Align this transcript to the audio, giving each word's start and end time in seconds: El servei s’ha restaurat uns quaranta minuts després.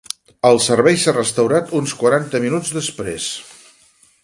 El 0.47 0.59
servei 0.67 0.97
s’ha 1.03 1.13
restaurat 1.17 1.75
uns 1.81 1.95
quaranta 2.01 2.43
minuts 2.47 2.75
després. 2.81 3.31